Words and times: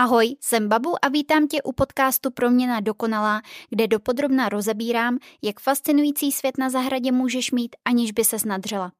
Ahoj, 0.00 0.36
jsem 0.40 0.68
Babu 0.68 1.04
a 1.04 1.08
vítám 1.08 1.46
tě 1.48 1.62
u 1.62 1.72
podcastu 1.72 2.30
Proměna 2.30 2.80
dokonalá, 2.80 3.42
kde 3.70 3.88
dopodrobna 3.88 4.48
rozebírám, 4.48 5.18
jak 5.42 5.60
fascinující 5.60 6.32
svět 6.32 6.58
na 6.58 6.70
zahradě 6.70 7.12
můžeš 7.12 7.50
mít, 7.50 7.76
aniž 7.84 8.12
by 8.12 8.24
se 8.24 8.38
snadřela. 8.38 8.92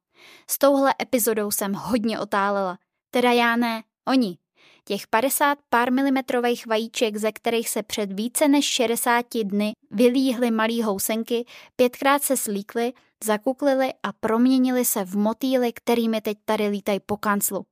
S 0.49 0.57
touhle 0.57 0.93
epizodou 1.01 1.51
jsem 1.51 1.73
hodně 1.73 2.19
otálela. 2.19 2.77
Teda 3.11 3.31
já 3.31 3.55
ne, 3.55 3.83
oni. 4.07 4.37
Těch 4.85 5.07
50 5.07 5.57
pár 5.69 5.91
milimetrových 5.91 6.67
vajíček, 6.67 7.17
ze 7.17 7.31
kterých 7.31 7.69
se 7.69 7.83
před 7.83 8.13
více 8.13 8.47
než 8.47 8.65
60 8.65 9.25
dny 9.43 9.73
vylíhly 9.91 10.51
malý 10.51 10.83
housenky, 10.83 11.45
pětkrát 11.75 12.23
se 12.23 12.37
slíkly, 12.37 12.93
zakuklily 13.23 13.93
a 14.03 14.13
proměnili 14.19 14.85
se 14.85 15.05
v 15.05 15.17
motýly, 15.17 15.73
kterými 15.73 16.21
teď 16.21 16.37
tady 16.45 16.67
lítají 16.67 16.99
po 17.05 17.17
kanclu. 17.17 17.65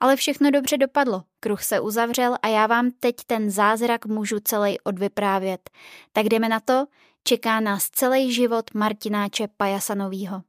Ale 0.00 0.16
všechno 0.16 0.50
dobře 0.50 0.78
dopadlo, 0.78 1.22
kruh 1.40 1.62
se 1.62 1.80
uzavřel 1.80 2.36
a 2.42 2.48
já 2.48 2.66
vám 2.66 2.90
teď 3.00 3.16
ten 3.26 3.50
zázrak 3.50 4.06
můžu 4.06 4.40
celý 4.40 4.80
odvyprávět. 4.80 5.70
Tak 6.12 6.26
jdeme 6.26 6.48
na 6.48 6.60
to, 6.60 6.86
čeká 7.24 7.60
nás 7.60 7.90
celý 7.90 8.32
život 8.32 8.74
Martináče 8.74 9.48
Pajasanovýho. 9.56 10.42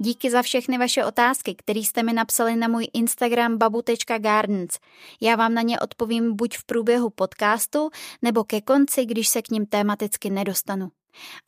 Díky 0.00 0.30
za 0.30 0.42
všechny 0.42 0.78
vaše 0.78 1.04
otázky, 1.04 1.54
které 1.54 1.80
jste 1.80 2.02
mi 2.02 2.12
napsali 2.12 2.56
na 2.56 2.68
můj 2.68 2.88
Instagram 2.92 3.58
babu.gardens. 3.58 4.78
Já 5.20 5.36
vám 5.36 5.54
na 5.54 5.62
ně 5.62 5.80
odpovím 5.80 6.36
buď 6.36 6.56
v 6.56 6.64
průběhu 6.64 7.10
podcastu, 7.10 7.90
nebo 8.22 8.44
ke 8.44 8.60
konci, 8.60 9.06
když 9.06 9.28
se 9.28 9.42
k 9.42 9.50
ním 9.50 9.66
tematicky 9.66 10.30
nedostanu. 10.30 10.88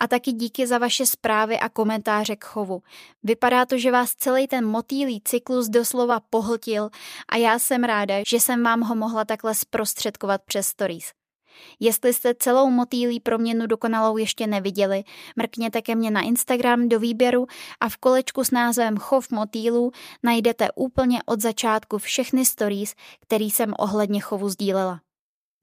A 0.01 0.07
taky 0.07 0.33
díky 0.33 0.67
za 0.67 0.79
vaše 0.79 1.07
zprávy 1.07 1.59
a 1.59 1.69
komentáře 1.69 2.37
k 2.37 2.45
chovu. 2.45 2.83
Vypadá 3.23 3.67
to, 3.67 3.79
že 3.79 3.91
vás 3.91 4.15
celý 4.15 4.47
ten 4.47 4.67
motýlý 4.67 5.21
cyklus 5.25 5.69
doslova 5.69 6.21
pohltil 6.31 6.91
a 7.29 7.37
já 7.37 7.59
jsem 7.59 7.85
ráda, 7.85 8.15
že 8.27 8.41
jsem 8.41 8.63
vám 8.63 8.81
ho 8.81 8.95
mohla 8.95 9.25
takhle 9.25 9.55
zprostředkovat 9.55 10.43
přes 10.47 10.67
stories. 10.67 11.13
Jestli 11.81 12.15
jste 12.15 12.35
celou 12.35 12.71
motýlí 12.71 13.21
proměnu 13.21 13.67
dokonalou 13.67 14.17
ještě 14.17 14.47
neviděli, 14.47 15.05
mrkněte 15.37 15.83
ke 15.83 15.95
mně 15.95 16.11
na 16.11 16.21
Instagram 16.21 16.89
do 16.89 16.99
výběru 16.99 17.47
a 17.81 17.89
v 17.89 17.97
kolečku 17.97 18.45
s 18.45 18.51
názvem 18.51 18.97
Chov 18.97 19.31
motýlů 19.31 19.93
najdete 20.23 20.69
úplně 20.75 21.23
od 21.27 21.41
začátku 21.41 21.99
všechny 21.99 22.45
stories, 22.45 22.95
který 23.21 23.51
jsem 23.51 23.75
ohledně 23.79 24.21
chovu 24.21 24.49
sdílela. 24.49 25.01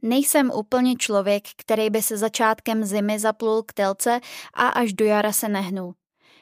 Nejsem 0.02 0.52
úplně 0.56 0.96
člověk, 0.96 1.44
který 1.58 1.90
by 1.90 2.02
se 2.02 2.18
začátkem 2.18 2.86
zimy 2.86 3.20
zaplul 3.20 3.64
k 3.64 3.74
telce 3.74 4.20
a 4.54 4.68
až 4.68 4.94
do 4.94 5.06
jara 5.06 5.34
se 5.34 5.50
nehnul. 5.50 5.94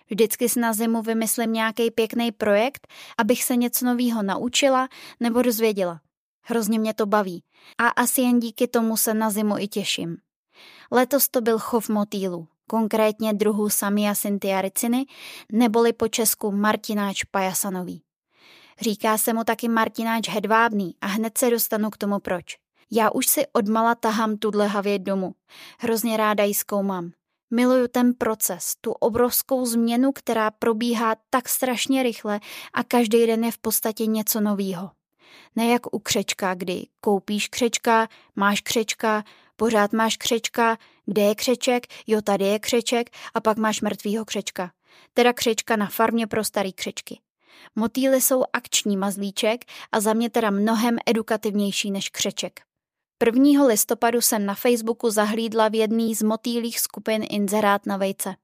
Vždycky 0.10 0.50
si 0.50 0.60
na 0.60 0.74
zimu 0.74 1.02
vymyslím 1.02 1.54
nějaký 1.54 1.92
pěkný 1.92 2.32
projekt, 2.32 2.88
abych 3.18 3.44
se 3.44 3.56
něco 3.56 3.86
nového 3.86 4.24
naučila 4.24 4.88
nebo 5.20 5.42
dozvěděla. 5.42 6.02
Hrozně 6.42 6.80
mě 6.80 6.94
to 6.94 7.06
baví 7.06 7.44
a 7.78 7.88
asi 7.88 8.22
jen 8.22 8.40
díky 8.40 8.68
tomu 8.68 8.98
se 8.98 9.14
na 9.14 9.30
zimu 9.30 9.58
i 9.58 9.68
těším. 9.68 10.18
Letos 10.92 11.28
to 11.28 11.42
byl 11.42 11.60
chov 11.60 11.90
motýlů, 11.90 12.48
konkrétně 12.68 13.34
druhu 13.34 13.70
Samia 13.70 14.16
syntiariciny, 14.16 15.06
neboli 15.52 15.94
po 15.94 16.08
česku 16.08 16.52
Martináč 16.52 17.24
pajasanový. 17.24 18.02
Říká 18.82 19.18
se 19.18 19.34
mu 19.34 19.44
taky 19.44 19.68
Martináč 19.68 20.30
hedvábný 20.30 20.96
a 21.02 21.08
hned 21.08 21.38
se 21.38 21.50
dostanu 21.50 21.90
k 21.90 21.98
tomu 21.98 22.20
proč. 22.20 22.65
Já 22.92 23.12
už 23.12 23.28
si 23.28 23.48
odmala 23.54 23.96
tahám 23.96 24.38
tuhle 24.38 24.68
havět 24.68 25.02
domů. 25.02 25.34
Hrozně 25.80 26.18
ráda 26.18 26.44
ji 26.44 26.54
zkoumám. 26.54 27.12
Miluju 27.52 27.88
ten 27.88 28.14
proces, 28.14 28.74
tu 28.82 28.92
obrovskou 28.92 29.66
změnu, 29.66 30.12
která 30.12 30.52
probíhá 30.52 31.16
tak 31.30 31.50
strašně 31.50 32.04
rychle 32.04 32.40
a 32.74 32.84
každý 32.84 33.28
den 33.28 33.44
je 33.44 33.52
v 33.52 33.58
podstatě 33.58 34.06
něco 34.06 34.42
novýho. 34.42 34.92
Ne 35.56 35.68
jak 35.68 35.96
u 35.96 36.00
křečka, 36.00 36.54
kdy 36.54 36.88
koupíš 37.02 37.48
křečka, 37.48 38.08
máš 38.36 38.62
křečka, 38.62 39.24
pořád 39.56 39.94
máš 39.94 40.18
křečka, 40.18 40.78
kde 41.06 41.22
je 41.22 41.36
křeček, 41.36 41.88
jo 42.08 42.22
tady 42.22 42.46
je 42.46 42.60
křeček 42.60 43.10
a 43.34 43.42
pak 43.42 43.58
máš 43.58 43.82
mrtvýho 43.82 44.26
křečka. 44.26 44.72
Teda 45.14 45.34
křečka 45.34 45.76
na 45.76 45.88
farmě 45.88 46.28
pro 46.28 46.44
starý 46.44 46.74
křečky. 46.74 47.20
Motýly 47.76 48.22
jsou 48.22 48.44
akční 48.54 48.98
mazlíček 48.98 49.66
a 49.92 50.00
za 50.00 50.14
mě 50.14 50.30
teda 50.30 50.50
mnohem 50.50 50.98
edukativnější 51.06 51.92
než 51.92 52.10
křeček. 52.10 52.60
1. 53.24 53.66
listopadu 53.66 54.22
jsem 54.22 54.46
na 54.46 54.56
Facebooku 54.56 55.10
zahlídla 55.10 55.68
v 55.68 55.76
jedný 55.76 56.16
z 56.16 56.24
motýlých 56.24 56.80
skupin 56.80 57.26
inzerát 57.30 57.86
na 57.86 57.98
vejce. 57.98 58.36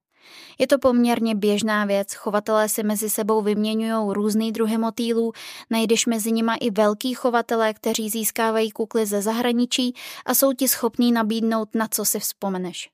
Je 0.59 0.67
to 0.67 0.79
poměrně 0.79 1.35
běžná 1.35 1.85
věc, 1.85 2.13
chovatelé 2.13 2.69
si 2.69 2.83
mezi 2.83 3.09
sebou 3.09 3.41
vyměňují 3.41 4.13
různý 4.13 4.51
druhy 4.51 4.77
motýlů, 4.77 5.31
najdeš 5.69 6.05
mezi 6.05 6.31
nima 6.31 6.55
i 6.55 6.71
velký 6.71 7.13
chovatelé, 7.13 7.73
kteří 7.73 8.09
získávají 8.09 8.71
kukly 8.71 9.05
ze 9.05 9.21
zahraničí 9.21 9.93
a 10.25 10.33
jsou 10.33 10.53
ti 10.53 10.67
schopní 10.67 11.11
nabídnout, 11.11 11.75
na 11.75 11.87
co 11.87 12.05
si 12.05 12.19
vzpomeneš. 12.19 12.89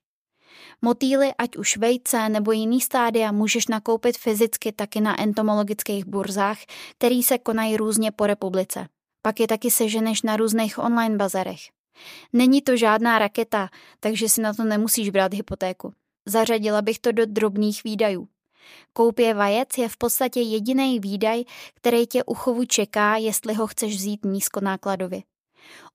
Motýly, 0.82 1.32
ať 1.38 1.56
už 1.56 1.76
vejce 1.76 2.28
nebo 2.28 2.52
jiný 2.52 2.80
stádia, 2.80 3.32
můžeš 3.32 3.66
nakoupit 3.66 4.18
fyzicky 4.18 4.72
taky 4.72 5.00
na 5.00 5.20
entomologických 5.20 6.06
burzách, 6.06 6.58
který 6.98 7.22
se 7.22 7.38
konají 7.38 7.76
různě 7.76 8.12
po 8.12 8.26
republice. 8.26 8.88
Pak 9.28 9.40
je 9.40 9.46
taky 9.46 9.70
seženeš 9.70 10.22
na 10.22 10.36
různých 10.36 10.78
online 10.78 11.16
bazarech. 11.16 11.60
Není 12.32 12.62
to 12.62 12.76
žádná 12.76 13.18
raketa, 13.18 13.68
takže 14.00 14.28
si 14.28 14.40
na 14.40 14.54
to 14.54 14.64
nemusíš 14.64 15.10
brát 15.10 15.34
hypotéku. 15.34 15.92
Zařadila 16.26 16.82
bych 16.82 16.98
to 16.98 17.12
do 17.12 17.26
drobných 17.26 17.84
výdajů. 17.84 18.28
Koupě 18.92 19.34
vajec 19.34 19.68
je 19.78 19.88
v 19.88 19.96
podstatě 19.96 20.40
jediný 20.40 21.00
výdaj, 21.00 21.44
který 21.74 22.06
tě 22.06 22.24
u 22.24 22.34
chovu 22.34 22.64
čeká, 22.64 23.16
jestli 23.16 23.54
ho 23.54 23.66
chceš 23.66 23.96
vzít 23.96 24.24
nízkonákladově. 24.24 25.22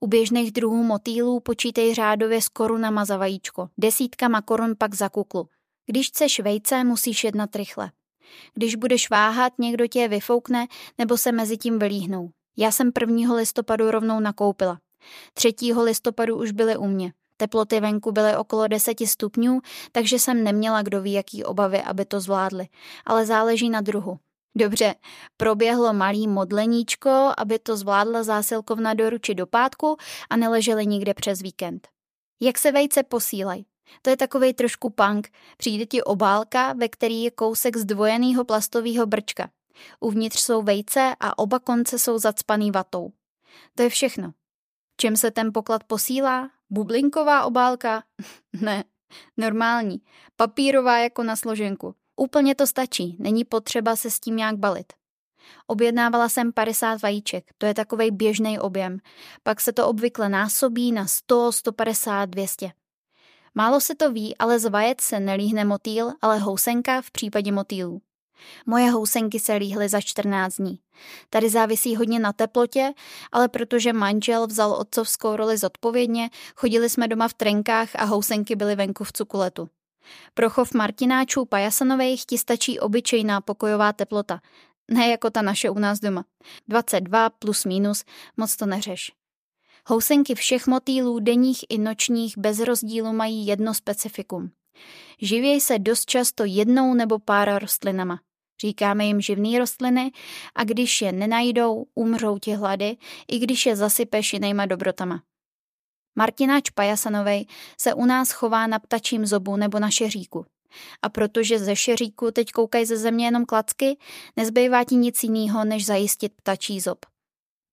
U 0.00 0.06
běžných 0.06 0.52
druhů 0.52 0.82
motýlů 0.82 1.40
počítej 1.40 1.94
řádově 1.94 2.42
s 2.42 2.48
korunama 2.48 3.04
za 3.04 3.16
vajíčko, 3.16 3.68
desítkama 3.78 4.42
korun 4.42 4.74
pak 4.78 4.94
za 4.94 5.08
kuklu. 5.08 5.48
Když 5.86 6.08
chceš 6.08 6.40
vejce, 6.40 6.84
musíš 6.84 7.24
jednat 7.24 7.56
rychle. 7.56 7.90
Když 8.54 8.74
budeš 8.74 9.10
váhat, 9.10 9.52
někdo 9.58 9.86
tě 9.86 10.08
vyfoukne 10.08 10.66
nebo 10.98 11.16
se 11.18 11.32
mezi 11.32 11.56
tím 11.56 11.78
vylíhnou. 11.78 12.30
Já 12.56 12.70
jsem 12.70 12.90
1. 13.00 13.34
listopadu 13.34 13.90
rovnou 13.90 14.20
nakoupila. 14.20 14.78
3. 15.34 15.54
listopadu 15.82 16.36
už 16.36 16.52
byly 16.52 16.76
u 16.76 16.86
mě. 16.86 17.12
Teploty 17.36 17.80
venku 17.80 18.12
byly 18.12 18.36
okolo 18.36 18.68
10 18.68 19.00
stupňů, 19.06 19.60
takže 19.92 20.18
jsem 20.18 20.44
neměla 20.44 20.82
kdo 20.82 21.02
ví 21.02 21.12
jaký 21.12 21.44
obavy, 21.44 21.82
aby 21.82 22.04
to 22.04 22.20
zvládli. 22.20 22.66
Ale 23.06 23.26
záleží 23.26 23.70
na 23.70 23.80
druhu. 23.80 24.18
Dobře, 24.56 24.94
proběhlo 25.36 25.92
malý 25.92 26.28
modleníčko, 26.28 27.32
aby 27.38 27.58
to 27.58 27.76
zvládla 27.76 28.22
zásilkovna 28.22 28.94
do 28.94 29.10
ruči 29.10 29.34
do 29.34 29.46
pátku 29.46 29.96
a 30.30 30.36
neleželi 30.36 30.86
nikde 30.86 31.14
přes 31.14 31.42
víkend. 31.42 31.88
Jak 32.40 32.58
se 32.58 32.72
vejce 32.72 33.02
posílají? 33.02 33.66
To 34.02 34.10
je 34.10 34.16
takovej 34.16 34.54
trošku 34.54 34.90
punk. 34.90 35.28
Přijde 35.56 35.86
ti 35.86 36.02
obálka, 36.02 36.72
ve 36.72 36.88
který 36.88 37.22
je 37.22 37.30
kousek 37.30 37.76
zdvojeného 37.76 38.44
plastového 38.44 39.06
brčka. 39.06 39.50
Uvnitř 40.00 40.40
jsou 40.40 40.62
vejce 40.62 41.16
a 41.20 41.38
oba 41.38 41.58
konce 41.58 41.98
jsou 41.98 42.18
zacpaný 42.18 42.70
vatou. 42.70 43.12
To 43.74 43.82
je 43.82 43.88
všechno. 43.88 44.32
Čím 45.00 45.16
se 45.16 45.30
ten 45.30 45.52
poklad 45.52 45.84
posílá? 45.84 46.50
Bublinková 46.70 47.44
obálka? 47.44 48.02
ne, 48.60 48.84
normální. 49.36 50.00
Papírová 50.36 50.98
jako 50.98 51.22
na 51.22 51.36
složenku. 51.36 51.94
Úplně 52.16 52.54
to 52.54 52.66
stačí, 52.66 53.16
není 53.18 53.44
potřeba 53.44 53.96
se 53.96 54.10
s 54.10 54.20
tím 54.20 54.36
nějak 54.36 54.56
balit. 54.56 54.92
Objednávala 55.66 56.28
jsem 56.28 56.52
50 56.52 57.02
vajíček, 57.02 57.44
to 57.58 57.66
je 57.66 57.74
takovej 57.74 58.10
běžný 58.10 58.58
objem. 58.58 58.98
Pak 59.42 59.60
se 59.60 59.72
to 59.72 59.88
obvykle 59.88 60.28
násobí 60.28 60.92
na 60.92 61.06
100, 61.06 61.52
150, 61.52 62.26
200. 62.26 62.72
Málo 63.54 63.80
se 63.80 63.94
to 63.94 64.12
ví, 64.12 64.36
ale 64.36 64.58
z 64.58 64.70
vajec 64.70 65.00
se 65.00 65.20
nelíhne 65.20 65.64
motýl, 65.64 66.12
ale 66.22 66.38
housenka 66.38 67.02
v 67.02 67.10
případě 67.10 67.52
motýlů. 67.52 68.02
Moje 68.66 68.90
housenky 68.90 69.40
se 69.40 69.54
líhly 69.54 69.88
za 69.88 70.00
14 70.00 70.56
dní. 70.56 70.78
Tady 71.30 71.50
závisí 71.50 71.96
hodně 71.96 72.18
na 72.18 72.32
teplotě, 72.32 72.92
ale 73.32 73.48
protože 73.48 73.92
manžel 73.92 74.46
vzal 74.46 74.72
otcovskou 74.72 75.36
roli 75.36 75.58
zodpovědně, 75.58 76.30
chodili 76.56 76.90
jsme 76.90 77.08
doma 77.08 77.28
v 77.28 77.34
trenkách 77.34 77.88
a 77.94 78.04
housenky 78.04 78.56
byly 78.56 78.76
venku 78.76 79.04
v 79.04 79.12
cukuletu. 79.12 79.68
Pro 80.34 80.50
chov 80.50 80.74
martináčů 80.74 81.44
pajasanových 81.44 82.26
ti 82.26 82.38
stačí 82.38 82.80
obyčejná 82.80 83.40
pokojová 83.40 83.92
teplota, 83.92 84.40
ne 84.90 85.08
jako 85.08 85.30
ta 85.30 85.42
naše 85.42 85.70
u 85.70 85.78
nás 85.78 86.00
doma. 86.00 86.24
22 86.68 87.30
plus 87.30 87.64
minus, 87.64 88.04
moc 88.36 88.56
to 88.56 88.66
neřeš. 88.66 89.12
Housenky 89.86 90.34
všech 90.34 90.66
motýlů, 90.66 91.18
denních 91.18 91.64
i 91.68 91.78
nočních, 91.78 92.38
bez 92.38 92.58
rozdílu 92.58 93.12
mají 93.12 93.46
jedno 93.46 93.74
specifikum. 93.74 94.50
Živěj 95.22 95.60
se 95.60 95.78
dost 95.78 96.06
často 96.06 96.44
jednou 96.44 96.94
nebo 96.94 97.18
pár 97.18 97.58
rostlinama. 97.58 98.20
Říkáme 98.60 99.06
jim 99.06 99.20
živné 99.20 99.58
rostliny 99.58 100.12
a 100.54 100.64
když 100.64 101.02
je 101.02 101.12
nenajdou, 101.12 101.86
umřou 101.94 102.38
ti 102.38 102.52
hlady, 102.54 102.96
i 103.28 103.38
když 103.38 103.66
je 103.66 103.76
zasypeš 103.76 104.32
jinýma 104.32 104.66
dobrotama. 104.66 105.22
Martináč 106.16 106.70
pajasanovej 106.70 107.46
se 107.80 107.94
u 107.94 108.06
nás 108.06 108.30
chová 108.30 108.66
na 108.66 108.78
ptačím 108.78 109.26
zobu 109.26 109.56
nebo 109.56 109.78
na 109.78 109.90
šeříku. 109.90 110.46
A 111.02 111.08
protože 111.08 111.58
ze 111.58 111.76
šeříku 111.76 112.30
teď 112.30 112.50
koukají 112.50 112.86
ze 112.86 112.96
země 112.96 113.26
jenom 113.26 113.46
klacky, 113.46 113.98
nezbývá 114.36 114.84
ti 114.84 114.94
nic 114.94 115.22
jiného, 115.22 115.64
než 115.64 115.86
zajistit 115.86 116.32
ptačí 116.32 116.80
zob. 116.80 117.06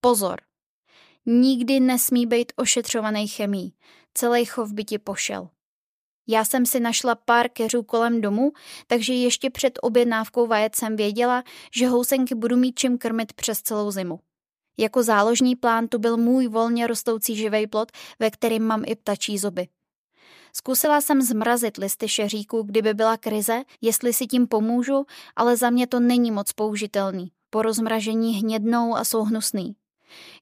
Pozor! 0.02 0.42
Nikdy 1.26 1.80
nesmí 1.80 2.26
být 2.26 2.52
ošetřovaný 2.56 3.28
chemí. 3.28 3.74
Celý 4.14 4.46
chov 4.46 4.72
by 4.72 4.84
ti 4.84 4.98
pošel. 4.98 5.50
Já 6.28 6.46
jsem 6.46 6.66
si 6.66 6.80
našla 6.80 7.16
pár 7.16 7.50
keřů 7.50 7.84
kolem 7.84 8.22
domu, 8.22 8.52
takže 8.88 9.14
ještě 9.14 9.50
před 9.50 9.80
objednávkou 9.82 10.48
vajec 10.48 10.76
jsem 10.76 10.96
věděla, 10.96 11.44
že 11.76 11.88
housenky 11.88 12.36
budu 12.36 12.58
mít 12.58 12.80
čím 12.80 12.98
krmit 12.98 13.34
přes 13.34 13.62
celou 13.62 13.92
zimu. 13.92 14.20
Jako 14.78 15.04
záložní 15.04 15.56
plán 15.56 15.88
tu 15.88 16.00
byl 16.00 16.18
můj 16.18 16.48
volně 16.48 16.88
rostoucí 16.88 17.36
živej 17.36 17.68
plot, 17.68 17.92
ve 18.20 18.32
kterém 18.32 18.64
mám 18.64 18.84
i 18.86 18.96
ptačí 18.96 19.38
zoby. 19.38 19.68
Zkusila 20.54 21.02
jsem 21.02 21.22
zmrazit 21.22 21.78
listy 21.78 22.10
šeříku, 22.10 22.64
kdyby 22.64 22.94
byla 22.94 23.18
krize, 23.18 23.64
jestli 23.82 24.14
si 24.14 24.28
tím 24.28 24.48
pomůžu, 24.48 25.06
ale 25.36 25.58
za 25.58 25.70
mě 25.70 25.88
to 25.88 26.00
není 26.00 26.32
moc 26.32 26.54
použitelný. 26.54 27.32
Po 27.50 27.62
rozmražení 27.62 28.34
hnědnou 28.34 28.96
a 28.96 29.04
jsou 29.04 29.24
hnusný. 29.24 29.76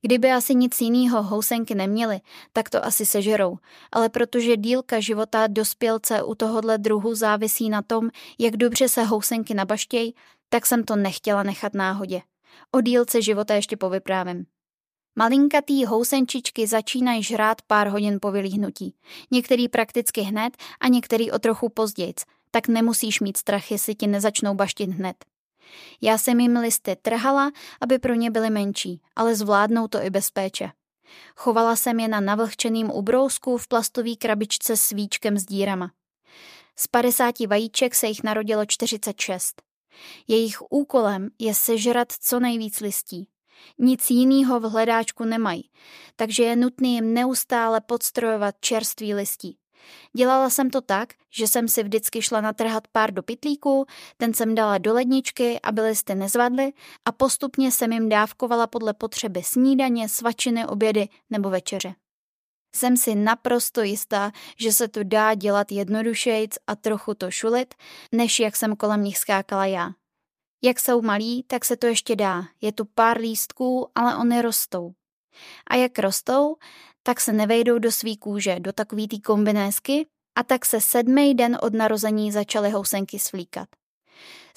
Kdyby 0.01 0.31
asi 0.31 0.56
nic 0.56 0.81
jiného 0.81 1.24
housenky 1.24 1.75
neměly, 1.75 2.21
tak 2.54 2.69
to 2.69 2.86
asi 2.86 3.06
sežerou, 3.06 3.57
ale 3.92 4.10
protože 4.10 4.57
dílka 4.57 5.00
života 5.00 5.48
dospělce 5.48 6.24
u 6.24 6.36
tohohle 6.36 6.77
druhu 6.77 7.16
závisí 7.16 7.69
na 7.69 7.81
tom, 7.81 8.10
jak 8.39 8.57
dobře 8.57 8.89
se 8.89 9.04
housenky 9.04 9.54
nabaštěj, 9.54 10.13
tak 10.50 10.66
jsem 10.66 10.83
to 10.83 10.95
nechtěla 10.95 11.44
nechat 11.44 11.74
náhodě. 11.74 12.21
O 12.71 12.81
dílce 12.81 13.21
života 13.21 13.56
ještě 13.56 13.77
povyprávím. 13.77 14.45
Malinkatý 15.16 15.86
housenčičky 15.86 16.68
začínají 16.68 17.24
žrát 17.24 17.62
pár 17.62 17.88
hodin 17.88 18.18
po 18.21 18.31
vylíhnutí. 18.31 18.95
Některý 19.31 19.69
prakticky 19.69 20.21
hned 20.21 20.57
a 20.80 20.88
některý 20.88 21.31
o 21.31 21.39
trochu 21.39 21.69
pozdějc, 21.69 22.18
tak 22.51 22.68
nemusíš 22.68 23.19
mít 23.19 23.38
strach, 23.38 23.71
jestli 23.71 23.95
ti 23.95 24.07
nezačnou 24.07 24.54
baštit 24.54 24.89
hned. 24.89 25.16
Já 26.01 26.18
jsem 26.18 26.39
jim 26.39 26.57
listy 26.57 26.95
trhala, 27.01 27.51
aby 27.81 28.00
pro 28.00 28.13
ně 28.13 28.31
byly 28.31 28.50
menší, 28.50 29.01
ale 29.16 29.36
zvládnou 29.36 29.88
to 29.88 30.04
i 30.04 30.10
bez 30.10 30.31
péče. 30.31 30.71
Chovala 31.36 31.75
jsem 31.75 32.00
je 32.00 32.07
na 32.07 32.19
navlhčeným 32.19 32.92
ubrousku 32.92 33.57
v 33.57 33.68
plastové 33.68 34.16
krabičce 34.16 34.77
s 34.77 34.89
víčkem 34.89 35.38
s 35.38 35.45
dírama. 35.45 35.92
Z 36.75 36.88
50 36.88 37.39
vajíček 37.39 37.95
se 37.95 38.07
jich 38.07 38.24
narodilo 38.24 38.66
46. 38.66 39.62
Jejich 40.27 40.57
úkolem 40.69 41.30
je 41.39 41.56
sežrat 41.56 42.12
co 42.12 42.39
nejvíc 42.39 42.80
listí. 42.80 43.27
Nic 43.77 44.10
jiného 44.10 44.60
v 44.60 44.63
hledáčku 44.63 45.25
nemají, 45.25 45.69
takže 46.16 46.44
je 46.44 46.56
nutné 46.56 46.88
jim 46.88 47.13
neustále 47.13 47.81
podstrojovat 47.81 48.56
čerstvý 48.60 49.13
listí. 49.13 49.57
Dělala 50.18 50.50
jsem 50.50 50.70
to 50.70 50.81
tak, 50.81 51.14
že 51.30 51.48
jsem 51.48 51.68
si 51.68 51.84
vždycky 51.84 52.22
šla 52.22 52.42
natrhat 52.42 52.88
pár 52.88 53.14
do 53.14 53.24
pitlíků, 53.24 53.86
ten 54.18 54.34
jsem 54.34 54.56
dala 54.56 54.78
do 54.78 54.94
ledničky, 54.94 55.60
aby 55.64 55.81
listy 55.81 56.16
nezvadly 56.16 56.74
a 57.06 57.12
postupně 57.12 57.72
jsem 57.72 57.94
jim 57.94 58.10
dávkovala 58.10 58.68
podle 58.68 58.94
potřeby 58.94 59.44
snídaně, 59.44 60.10
svačiny, 60.10 60.66
obědy 60.66 61.10
nebo 61.30 61.50
večeře. 61.50 61.96
Jsem 62.76 62.98
si 62.98 63.16
naprosto 63.16 63.81
jistá, 63.81 64.31
že 64.60 64.72
se 64.72 64.88
to 64.88 65.04
dá 65.04 65.34
dělat 65.34 65.72
jednodušejc 65.72 66.58
a 66.68 66.76
trochu 66.76 67.14
to 67.14 67.31
šulit, 67.31 67.74
než 68.12 68.40
jak 68.40 68.56
jsem 68.56 68.76
kolem 68.76 69.04
nich 69.04 69.18
skákala 69.18 69.66
já. 69.66 69.92
Jak 70.64 70.80
jsou 70.80 71.02
malí, 71.02 71.44
tak 71.44 71.66
se 71.66 71.78
to 71.78 71.88
ještě 71.88 72.16
dá. 72.16 72.44
Je 72.62 72.72
tu 72.72 72.86
pár 72.86 73.18
lístků, 73.18 73.88
ale 73.96 74.16
oni 74.16 74.42
rostou. 74.42 74.94
A 75.68 75.76
jak 75.76 76.00
rostou, 76.00 76.56
tak 77.04 77.19
se 77.19 77.34
nevejdou 77.34 77.80
do 77.80 77.92
svý 77.92 78.18
kůže, 78.18 78.60
do 78.60 78.74
takový 78.74 79.07
té 79.07 79.19
kombinésky 79.19 80.07
a 80.36 80.44
tak 80.44 80.66
se 80.66 80.81
sedmý 80.81 81.36
den 81.36 81.57
od 81.62 81.74
narození 81.74 82.31
začaly 82.31 82.69
housenky 82.69 83.19
svlíkat. 83.19 83.68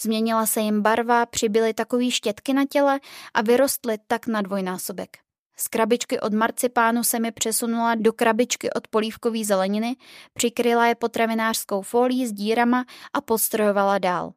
Změnila 0.00 0.46
se 0.46 0.60
jim 0.60 0.82
barva, 0.82 1.26
přibyly 1.26 1.74
takový 1.74 2.10
štětky 2.10 2.52
na 2.52 2.64
těle 2.70 3.00
a 3.34 3.42
vyrostly 3.42 3.98
tak 4.06 4.26
na 4.26 4.42
dvojnásobek. 4.42 5.16
Z 5.56 5.68
krabičky 5.68 6.20
od 6.20 6.32
marcipánu 6.32 7.04
se 7.04 7.20
mi 7.20 7.32
přesunula 7.32 7.94
do 7.94 8.12
krabičky 8.12 8.70
od 8.70 8.88
polívkové 8.88 9.44
zeleniny, 9.44 9.96
přikryla 10.34 10.86
je 10.86 10.94
potravinářskou 10.94 11.82
folí 11.82 12.26
s 12.26 12.32
dírama 12.32 12.84
a 13.12 13.20
podstrojovala 13.20 13.98
dál. 13.98 14.32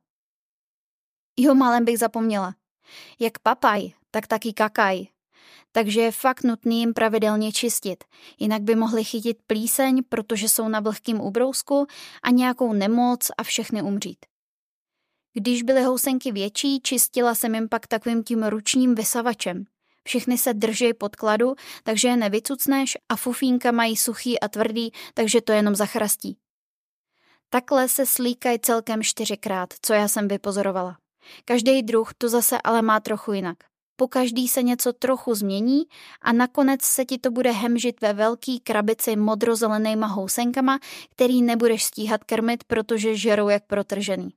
Jo, 1.37 1.55
málem 1.55 1.85
bych 1.85 1.99
zapomněla. 1.99 2.55
Jak 3.19 3.39
papaj, 3.39 3.91
tak 4.11 4.27
taky 4.27 4.53
kakaj. 4.53 5.07
Takže 5.71 6.01
je 6.01 6.11
fakt 6.11 6.43
nutný 6.43 6.79
jim 6.79 6.93
pravidelně 6.93 7.51
čistit, 7.51 8.03
jinak 8.39 8.61
by 8.61 8.75
mohli 8.75 9.03
chytit 9.03 9.37
plíseň, 9.47 10.03
protože 10.09 10.49
jsou 10.49 10.67
na 10.67 10.79
vlhkým 10.79 11.21
ubrousku 11.21 11.87
a 12.23 12.29
nějakou 12.29 12.73
nemoc 12.73 13.31
a 13.37 13.43
všechny 13.43 13.81
umřít. 13.81 14.25
Když 15.33 15.63
byly 15.63 15.83
housenky 15.83 16.31
větší, 16.31 16.81
čistila 16.81 17.35
jsem 17.35 17.55
jim 17.55 17.69
pak 17.69 17.87
takovým 17.87 18.23
tím 18.23 18.43
ručním 18.43 18.95
vysavačem. 18.95 19.65
Všechny 20.07 20.37
se 20.37 20.53
drží 20.53 20.93
podkladu, 20.93 21.55
takže 21.83 22.07
je 22.07 22.17
nevycucneš 22.17 22.97
a 23.09 23.15
fufínka 23.15 23.71
mají 23.71 23.97
suchý 23.97 24.39
a 24.39 24.47
tvrdý, 24.47 24.91
takže 25.13 25.41
to 25.41 25.51
jenom 25.51 25.75
zachrastí. 25.75 26.37
Takhle 27.49 27.87
se 27.87 28.05
slíkají 28.05 28.59
celkem 28.59 29.03
čtyřikrát, 29.03 29.73
co 29.81 29.93
já 29.93 30.07
jsem 30.07 30.27
vypozorovala. 30.27 30.97
Každý 31.45 31.83
druh 31.83 32.13
to 32.17 32.29
zase 32.29 32.57
ale 32.63 32.81
má 32.81 32.99
trochu 32.99 33.33
jinak. 33.33 33.57
Po 33.95 34.07
každý 34.07 34.47
se 34.47 34.63
něco 34.63 34.93
trochu 34.93 35.35
změní 35.35 35.83
a 36.21 36.33
nakonec 36.33 36.81
se 36.81 37.05
ti 37.05 37.17
to 37.17 37.31
bude 37.31 37.51
hemžit 37.51 38.01
ve 38.01 38.13
velký 38.13 38.59
krabici 38.59 39.15
modrozelenýma 39.15 40.07
housenkama, 40.07 40.79
který 41.11 41.41
nebudeš 41.41 41.83
stíhat 41.83 42.23
krmit, 42.23 42.63
protože 42.63 43.15
žerou 43.15 43.49
jak 43.49 43.65
protržený. 43.65 44.29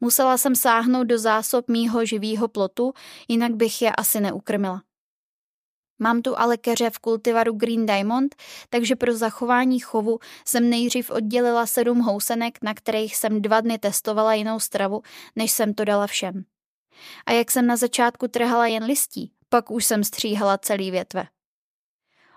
Musela 0.00 0.38
jsem 0.38 0.56
sáhnout 0.56 1.04
do 1.04 1.18
zásob 1.18 1.68
mýho 1.68 2.04
živýho 2.04 2.48
plotu, 2.48 2.92
jinak 3.28 3.54
bych 3.54 3.82
je 3.82 3.92
asi 3.92 4.20
neukrmila. 4.20 4.82
Mám 5.98 6.22
tu 6.22 6.38
ale 6.38 6.56
keře 6.56 6.90
v 6.90 6.98
kultivaru 6.98 7.52
Green 7.52 7.86
Diamond, 7.86 8.34
takže 8.70 8.96
pro 8.96 9.14
zachování 9.16 9.80
chovu 9.80 10.18
jsem 10.46 10.70
nejdřív 10.70 11.10
oddělila 11.10 11.66
sedm 11.66 12.00
housenek, 12.00 12.58
na 12.62 12.74
kterých 12.74 13.16
jsem 13.16 13.42
dva 13.42 13.60
dny 13.60 13.78
testovala 13.78 14.34
jinou 14.34 14.60
stravu, 14.60 15.02
než 15.36 15.50
jsem 15.50 15.74
to 15.74 15.84
dala 15.84 16.06
všem. 16.06 16.44
A 17.26 17.32
jak 17.32 17.50
jsem 17.50 17.66
na 17.66 17.76
začátku 17.76 18.28
trhala 18.28 18.66
jen 18.66 18.84
listí, 18.84 19.32
pak 19.48 19.70
už 19.70 19.84
jsem 19.84 20.04
stříhala 20.04 20.58
celý 20.58 20.90
větve. 20.90 21.26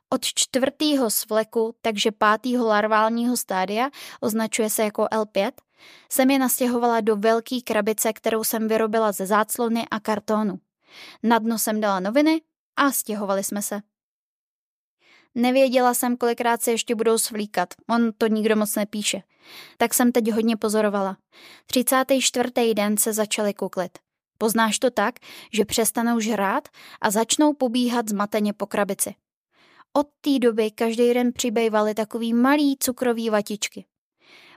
Od 0.09 0.25
čtvrtého 0.25 1.09
svleku, 1.09 1.75
takže 1.81 2.12
pátého 2.12 2.68
larválního 2.68 3.38
stádia, 3.38 3.89
označuje 4.21 4.69
se 4.69 4.83
jako 4.83 5.04
L5, 5.04 5.51
jsem 6.12 6.31
je 6.31 6.39
nastěhovala 6.39 7.01
do 7.01 7.15
velké 7.15 7.62
krabice, 7.63 8.13
kterou 8.13 8.44
jsem 8.44 8.68
vyrobila 8.68 9.12
ze 9.12 9.25
záclony 9.25 9.86
a 9.92 10.00
kartonu. 10.00 10.60
Na 11.24 11.39
dno 11.39 11.60
jsem 11.60 11.81
dala 11.81 12.00
noviny 12.00 12.42
a 12.75 12.92
stěhovali 12.92 13.43
jsme 13.43 13.62
se. 13.62 13.81
Nevěděla 15.36 15.93
jsem, 15.93 16.17
kolikrát 16.17 16.62
se 16.62 16.72
ještě 16.72 16.96
budou 16.96 17.17
svlíkat, 17.17 17.74
on 17.89 18.12
to 18.17 18.27
nikdo 18.27 18.55
moc 18.55 18.75
nepíše. 18.75 19.24
Tak 19.77 19.93
jsem 19.93 20.12
teď 20.12 20.31
hodně 20.31 20.58
pozorovala. 20.58 21.17
34. 21.65 22.74
den 22.74 22.98
se 22.98 23.13
začaly 23.13 23.53
kuklit. 23.53 24.06
Poznáš 24.38 24.79
to 24.79 24.91
tak, 24.91 25.15
že 25.53 25.65
přestanou 25.65 26.20
žrát 26.20 26.67
a 27.01 27.12
začnou 27.12 27.53
pobíhat 27.53 28.10
zmateně 28.10 28.53
po 28.53 28.65
krabici. 28.65 29.15
Od 29.94 30.08
té 30.22 30.39
doby 30.39 30.72
každý 30.72 31.13
den 31.13 31.34
přibývaly 31.34 31.94
takový 31.94 32.34
malý 32.34 32.77
cukrový 32.79 33.29
vatičky. 33.29 33.86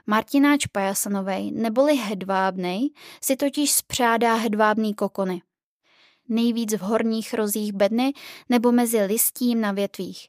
Martináč 0.07 0.65
pajasanovej 0.65 1.51
neboli 1.51 1.95
hedvábnej 1.95 2.89
si 3.23 3.35
totiž 3.35 3.71
spřádá 3.71 4.35
hedvábný 4.35 4.93
kokony. 4.93 5.41
Nejvíc 6.29 6.73
v 6.73 6.79
horních 6.79 7.33
rozích 7.33 7.73
bedny 7.73 8.13
nebo 8.49 8.71
mezi 8.71 9.01
listím 9.01 9.61
na 9.61 9.71
větvích. 9.71 10.27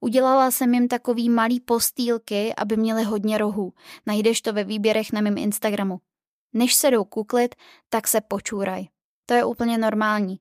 Udělala 0.00 0.50
jsem 0.50 0.74
jim 0.74 0.88
takový 0.88 1.28
malý 1.28 1.60
postýlky, 1.60 2.54
aby 2.56 2.76
měly 2.76 3.02
hodně 3.02 3.38
rohů. 3.38 3.72
Najdeš 4.06 4.40
to 4.40 4.52
ve 4.52 4.64
výběrech 4.64 5.12
na 5.12 5.20
mém 5.20 5.38
Instagramu. 5.38 6.00
Než 6.52 6.74
se 6.74 6.90
jdou 6.90 7.04
kuklit, 7.04 7.54
tak 7.88 8.08
se 8.08 8.20
počůraj. 8.20 8.86
To 9.26 9.34
je 9.34 9.44
úplně 9.44 9.78
normální. 9.78 10.36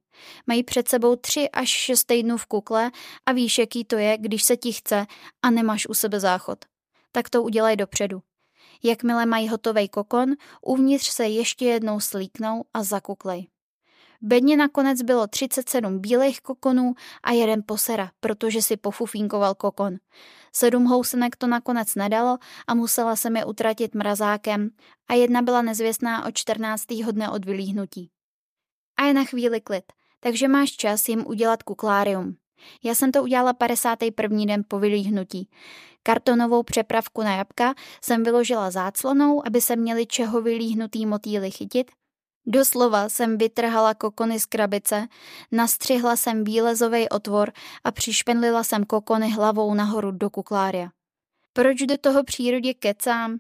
Mají 0.48 0.64
před 0.64 0.88
sebou 0.88 1.16
tři 1.16 1.50
až 1.50 1.70
šest 1.70 2.04
týdnů 2.04 2.38
v 2.38 2.46
kukle 2.46 2.92
a 3.26 3.32
víš, 3.32 3.58
jaký 3.58 3.86
to 3.86 3.98
je, 3.98 4.18
když 4.18 4.44
se 4.44 4.58
ti 4.58 4.74
chce 4.74 5.06
a 5.42 5.50
nemáš 5.50 5.88
u 5.88 5.94
sebe 5.94 6.20
záchod. 6.20 6.66
Tak 7.12 7.30
to 7.30 7.44
udělej 7.44 7.76
dopředu. 7.76 8.22
Jakmile 8.84 9.26
mají 9.26 9.50
hotový 9.50 9.90
kokon, 9.90 10.30
uvnitř 10.62 11.10
se 11.10 11.28
ještě 11.28 11.66
jednou 11.66 12.00
slíknou 12.00 12.64
a 12.74 12.84
zakuklej. 12.84 13.48
Bedně 14.22 14.58
nakonec 14.58 15.02
bylo 15.02 15.28
37 15.28 16.00
bílých 16.00 16.42
kokonů 16.42 16.94
a 17.24 17.32
jeden 17.32 17.64
posera, 17.66 18.12
protože 18.20 18.62
si 18.62 18.78
pofufínkoval 18.78 19.56
kokon. 19.56 19.96
Sedm 20.54 20.86
housenek 20.86 21.36
to 21.36 21.48
nakonec 21.48 21.96
nedalo 21.96 22.38
a 22.68 22.74
musela 22.74 23.16
jsem 23.16 23.36
je 23.36 23.46
utratit 23.46 23.96
mrazákem 23.96 24.70
a 25.08 25.14
jedna 25.14 25.42
byla 25.42 25.62
nezvěstná 25.62 26.26
od 26.26 26.38
14. 26.38 26.86
dne 27.12 27.30
od 27.30 27.46
vylíhnutí. 27.46 28.10
A 29.04 29.06
je 29.06 29.14
na 29.14 29.24
chvíli 29.24 29.62
klid, 29.62 29.84
takže 30.20 30.48
máš 30.48 30.72
čas 30.72 31.10
jim 31.10 31.24
udělat 31.28 31.64
kuklárium. 31.64 32.36
Já 32.84 32.96
jsem 32.96 33.12
to 33.12 33.24
udělala 33.24 33.54
51. 33.54 34.46
den 34.46 34.64
po 34.68 34.80
vylíhnutí. 34.80 35.50
Kartonovou 36.04 36.64
přepravku 36.64 37.24
na 37.24 37.36
jabka 37.36 37.74
jsem 38.02 38.24
vyložila 38.24 38.72
záclonou, 38.72 39.48
aby 39.48 39.62
se 39.62 39.76
měli 39.76 40.06
čeho 40.06 40.42
vylíhnutý 40.42 41.06
motýly 41.06 41.52
chytit. 41.52 41.92
Doslova 42.46 43.10
jsem 43.10 43.38
vytrhala 43.38 43.94
kokony 43.94 44.40
z 44.40 44.46
krabice, 44.46 45.08
nastřihla 45.52 46.16
jsem 46.16 46.44
výlezový 46.44 47.10
otvor 47.10 47.52
a 47.84 47.92
přišpenlila 47.92 48.64
jsem 48.64 48.84
kokony 48.84 49.30
hlavou 49.30 49.74
nahoru 49.74 50.12
do 50.12 50.30
kuklária. 50.30 50.90
Proč 51.54 51.78
do 51.78 51.98
toho 51.98 52.24
přírodě 52.24 52.74
kecám? 52.74 53.40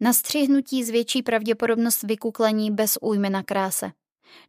Na 0.00 0.12
střihnutí 0.12 0.84
zvětší 0.84 1.22
pravděpodobnost 1.22 2.02
vykuklení 2.02 2.70
bez 2.70 2.98
újmy 3.00 3.30
na 3.30 3.42
kráse. 3.42 3.92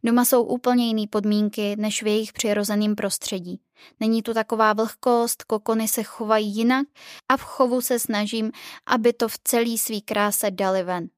Doma 0.04 0.24
jsou 0.24 0.42
úplně 0.42 0.86
jiné 0.86 1.06
podmínky 1.10 1.76
než 1.78 2.02
v 2.02 2.06
jejich 2.06 2.32
přirozeném 2.32 2.94
prostředí. 2.94 3.60
Není 4.00 4.22
tu 4.22 4.34
taková 4.34 4.72
vlhkost, 4.72 5.42
kokony 5.42 5.88
se 5.88 6.02
chovají 6.02 6.56
jinak 6.56 6.86
a 7.28 7.36
v 7.36 7.42
chovu 7.42 7.80
se 7.80 7.98
snažím, 7.98 8.52
aby 8.86 9.12
to 9.12 9.28
v 9.28 9.38
celý 9.44 9.78
svý 9.78 10.02
kráse 10.02 10.50
dali 10.50 10.82
ven. 10.82 11.08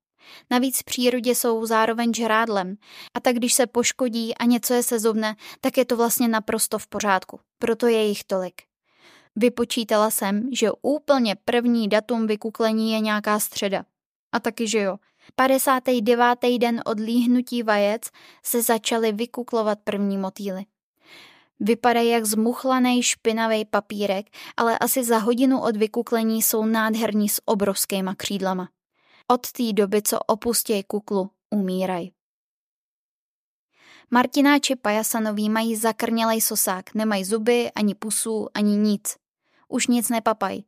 Navíc 0.51 0.81
v 0.81 0.85
přírodě 0.85 1.35
jsou 1.35 1.67
zároveň 1.67 2.15
žrádlem 2.15 2.77
a 3.15 3.21
tak 3.21 3.37
když 3.37 3.55
se 3.55 3.67
poškodí 3.67 4.35
a 4.35 4.45
něco 4.45 4.75
je 4.75 4.83
sezubné, 4.83 5.37
tak 5.61 5.79
je 5.79 5.85
to 5.85 5.97
vlastně 5.97 6.29
naprosto 6.29 6.79
v 6.79 6.87
pořádku. 6.87 7.41
Proto 7.59 7.87
je 7.87 8.05
jich 8.05 8.25
tolik. 8.25 8.63
Vypočítala 9.37 10.11
jsem, 10.11 10.49
že 10.53 10.71
úplně 10.83 11.37
první 11.45 11.89
datum 11.89 12.27
vykuklení 12.27 12.93
je 12.93 13.01
nějaká 13.01 13.41
středa. 13.41 13.85
A 14.33 14.41
taky, 14.41 14.69
že 14.69 14.79
jo. 14.79 14.97
59. 15.37 16.59
den 16.59 16.83
od 16.87 17.01
líhnutí 17.01 17.63
vajec 17.63 18.03
se 18.45 18.63
začaly 18.63 19.13
vykuklovat 19.13 19.79
první 19.85 20.19
motýly. 20.19 20.65
Vypadají 21.61 22.09
jak 22.09 22.25
zmuchlaný 22.25 23.03
špinavý 23.03 23.65
papírek, 23.65 24.27
ale 24.57 24.79
asi 24.79 25.05
za 25.05 25.19
hodinu 25.19 25.61
od 25.61 25.77
vykuklení 25.77 26.43
jsou 26.43 26.65
nádherní 26.65 27.29
s 27.29 27.43
obrovskýma 27.45 28.15
křídlama. 28.15 28.69
Od 29.29 29.53
té 29.53 29.73
doby, 29.73 30.03
co 30.03 30.19
opustějí 30.19 30.83
kuklu, 30.83 31.31
umírají. 31.51 32.13
Martináči 34.11 34.77
Pajasanoví 34.77 35.49
mají 35.49 35.77
zakrnělej 35.77 36.41
sosák, 36.41 36.95
nemají 36.95 37.25
zuby, 37.25 37.71
ani 37.71 37.95
pusu, 37.95 38.49
ani 38.55 38.77
nic. 38.77 39.17
Už 39.69 39.87
nic 39.87 40.09
nepapaj. 40.09 40.63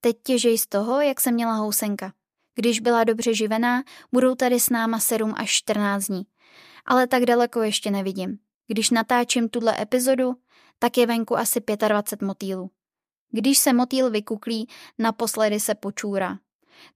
Teď 0.00 0.16
těžej 0.22 0.58
z 0.58 0.66
toho, 0.66 1.00
jak 1.00 1.20
se 1.20 1.32
měla 1.32 1.52
housenka. 1.54 2.12
Když 2.60 2.80
byla 2.80 3.04
dobře 3.04 3.34
živená, 3.34 3.82
budou 4.12 4.34
tady 4.34 4.60
s 4.60 4.70
náma 4.70 4.98
7 4.98 5.34
až 5.36 5.50
14 5.50 6.06
dní. 6.06 6.22
Ale 6.86 7.06
tak 7.06 7.22
daleko 7.22 7.62
ještě 7.62 7.90
nevidím. 7.90 8.38
Když 8.66 8.90
natáčím 8.90 9.48
tuhle 9.48 9.82
epizodu, 9.82 10.32
tak 10.78 10.98
je 10.98 11.06
venku 11.06 11.36
asi 11.36 11.60
25 11.88 12.26
motýlů. 12.26 12.70
Když 13.30 13.58
se 13.58 13.72
motýl 13.72 14.10
vykuklí, 14.10 14.68
naposledy 14.98 15.60
se 15.60 15.74
počůrá. 15.74 16.38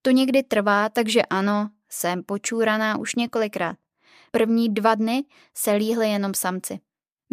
To 0.02 0.10
někdy 0.10 0.42
trvá, 0.42 0.88
takže 0.88 1.22
ano, 1.22 1.70
jsem 1.88 2.22
počúraná 2.22 2.98
už 2.98 3.14
několikrát. 3.14 3.76
První 4.30 4.68
dva 4.68 4.94
dny 4.94 5.24
se 5.54 5.72
líhly 5.72 6.08
jenom 6.08 6.34
samci. 6.34 6.80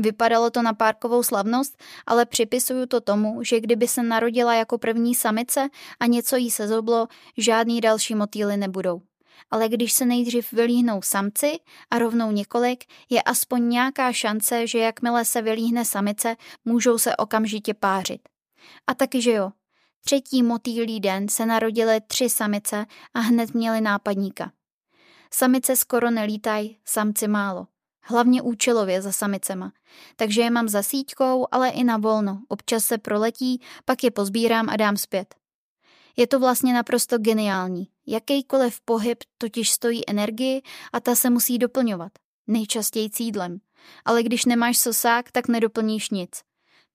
Vypadalo 0.01 0.49
to 0.49 0.61
na 0.61 0.73
párkovou 0.73 1.23
slavnost, 1.23 1.83
ale 2.05 2.25
připisuju 2.25 2.85
to 2.85 3.01
tomu, 3.01 3.43
že 3.43 3.59
kdyby 3.59 3.87
se 3.87 4.03
narodila 4.03 4.53
jako 4.53 4.77
první 4.77 5.15
samice 5.15 5.69
a 5.99 6.05
něco 6.05 6.35
jí 6.35 6.51
se 6.51 6.67
zoblo, 6.67 7.07
žádný 7.37 7.81
další 7.81 8.15
motýly 8.15 8.57
nebudou. 8.57 9.01
Ale 9.51 9.69
když 9.69 9.93
se 9.93 10.05
nejdřív 10.05 10.53
vylíhnou 10.53 11.01
samci 11.01 11.59
a 11.91 11.99
rovnou 11.99 12.31
několik, 12.31 12.83
je 13.09 13.21
aspoň 13.21 13.69
nějaká 13.69 14.13
šance, 14.13 14.67
že 14.67 14.79
jakmile 14.79 15.25
se 15.25 15.41
vylíhne 15.41 15.85
samice, 15.85 16.35
můžou 16.65 16.97
se 16.97 17.15
okamžitě 17.15 17.73
pářit. 17.73 18.21
A 18.87 18.93
taky, 18.93 19.21
že 19.21 19.31
jo. 19.31 19.51
Třetí 20.05 20.43
motýlí 20.43 20.99
den 20.99 21.29
se 21.29 21.45
narodily 21.45 22.01
tři 22.07 22.29
samice 22.29 22.85
a 23.13 23.19
hned 23.19 23.53
měly 23.53 23.81
nápadníka. 23.81 24.51
Samice 25.33 25.75
skoro 25.75 26.11
nelítají, 26.11 26.77
samci 26.85 27.27
málo. 27.27 27.67
Hlavně 28.03 28.41
účelově 28.41 29.01
za 29.01 29.11
samicema. 29.11 29.71
Takže 30.15 30.41
je 30.41 30.49
mám 30.49 30.69
za 30.69 30.83
síťkou, 30.83 31.47
ale 31.51 31.69
i 31.69 31.83
na 31.83 31.97
volno. 31.97 32.41
Občas 32.47 32.85
se 32.85 32.97
proletí, 32.97 33.61
pak 33.85 34.03
je 34.03 34.11
pozbírám 34.11 34.69
a 34.69 34.75
dám 34.75 34.97
zpět. 34.97 35.35
Je 36.17 36.27
to 36.27 36.39
vlastně 36.39 36.73
naprosto 36.73 37.17
geniální. 37.17 37.87
Jakýkoliv 38.07 38.81
pohyb 38.85 39.23
totiž 39.37 39.71
stojí 39.71 40.09
energii 40.09 40.61
a 40.93 40.99
ta 40.99 41.15
se 41.15 41.29
musí 41.29 41.57
doplňovat. 41.57 42.11
Nejčastěji 42.47 43.09
cídlem. 43.09 43.59
Ale 44.05 44.23
když 44.23 44.45
nemáš 44.45 44.77
sosák, 44.77 45.31
tak 45.31 45.47
nedoplníš 45.47 46.09
nic. 46.09 46.29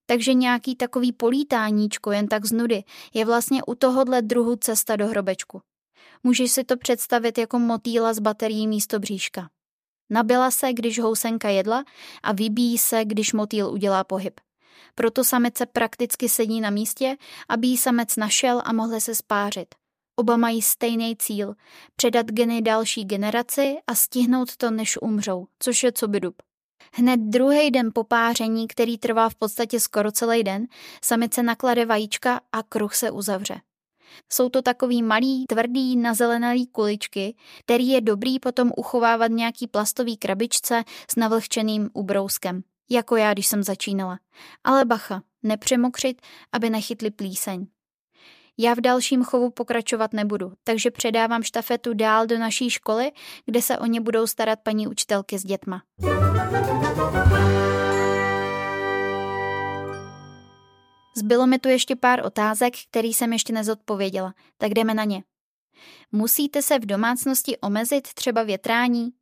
Takže 0.07 0.35
nějaký 0.35 0.77
takový 0.77 1.13
polítáníčko 1.13 2.13
jen 2.13 2.29
tak 2.29 2.45
z 2.45 2.53
nudy 2.53 2.85
je 3.15 3.25
vlastně 3.25 3.63
u 3.65 3.75
tohohle 3.75 4.23
druhu 4.23 4.57
cesta 4.57 4.97
do 4.97 5.07
hrobečku. 5.07 5.61
Můžeš 6.23 6.53
si 6.53 6.65
to 6.65 6.77
představit 6.77 7.39
jako 7.39 7.59
motýla 7.59 8.15
z 8.15 8.19
baterií 8.19 8.67
místo 8.67 8.99
bříška. 8.99 9.49
Nabila 10.11 10.51
se, 10.51 10.73
když 10.73 11.01
housenka 11.01 11.49
jedla 11.49 11.85
a 12.23 12.33
vybíjí 12.33 12.79
se, 12.79 13.05
když 13.05 13.33
motýl 13.33 13.67
udělá 13.67 14.05
pohyb. 14.05 14.41
Proto 14.95 15.25
samice 15.25 15.67
prakticky 15.67 16.29
sedí 16.29 16.61
na 16.61 16.71
místě, 16.71 17.17
aby 17.49 17.67
jí 17.67 17.77
samec 17.77 18.17
našel 18.17 18.63
a 18.65 18.73
mohli 18.73 19.01
se 19.01 19.15
spářit. 19.15 19.75
Oba 20.17 20.37
mají 20.37 20.63
stejný 20.63 21.17
cíl– 21.17 21.55
předat 21.97 22.27
geny 22.27 22.63
další 22.63 23.05
generaci 23.05 23.77
a 23.87 23.95
stihnout 23.95 24.57
to, 24.57 24.71
než 24.71 24.99
umřou, 25.03 25.47
což 25.59 25.83
je 25.83 25.93
co 25.93 26.09
by 26.09 26.21
dub. 26.21 26.43
Hned 26.95 27.21
druhý 27.21 27.71
den 27.71 27.91
po 27.95 28.05
páření, 28.05 28.69
který 28.69 28.99
trvá 28.99 29.29
v 29.29 29.35
podstatě 29.35 29.81
skoro 29.81 30.13
celý 30.13 30.45
den, 30.45 30.67
samice 31.05 31.43
naklade 31.43 31.87
vajíčka 31.87 32.41
a 32.53 32.63
kruh 32.63 32.95
se 32.95 33.11
uzavře. 33.11 33.61
Jsou 34.33 34.49
to 34.49 34.63
takový 34.63 35.03
malý, 35.03 35.45
tvrdý, 35.49 35.97
nazelenalý 35.97 36.67
kuličky, 36.67 37.37
který 37.61 37.89
je 37.89 38.01
dobrý 38.01 38.39
potom 38.39 38.73
uchovávat 38.77 39.31
nějaký 39.31 39.67
plastový 39.67 40.17
krabičce 40.17 40.85
s 41.11 41.17
navlhčeným 41.17 41.91
ubrouskem, 41.95 42.63
jako 42.91 43.17
já, 43.17 43.33
když 43.33 43.47
jsem 43.47 43.63
začínala. 43.63 44.19
Ale 44.65 44.85
bacha, 44.85 45.23
nepřemokřit, 45.43 46.23
aby 46.53 46.71
nechytli 46.71 47.11
plíseň. 47.11 47.67
Já 48.59 48.75
v 48.75 48.81
dalším 48.81 49.25
chovu 49.25 49.51
pokračovat 49.51 50.13
nebudu, 50.13 50.53
takže 50.65 50.91
předávám 50.91 51.43
štafetu 51.43 51.95
dál 51.95 52.27
do 52.27 52.39
naší 52.39 52.71
školy, 52.71 53.13
kde 53.47 53.63
se 53.63 53.79
o 53.79 53.87
ně 53.87 54.01
budou 54.01 54.27
starat 54.27 54.59
paní 54.63 54.87
učitelky 54.87 55.39
s 55.39 55.45
dětma. 55.45 55.83
Zbylo 61.17 61.47
mi 61.47 61.59
tu 61.59 61.69
ještě 61.69 61.97
pár 61.97 62.27
otázek, 62.27 62.75
který 62.91 63.15
jsem 63.15 63.33
ještě 63.33 63.53
nezodpověděla, 63.53 64.35
tak 64.59 64.75
jdeme 64.75 64.95
na 64.95 65.05
ně. 65.05 65.25
Musíte 66.13 66.63
se 66.63 66.79
v 66.79 66.87
domácnosti 66.87 67.59
omezit 67.59 68.15
třeba 68.15 68.43
větrání? 68.43 69.13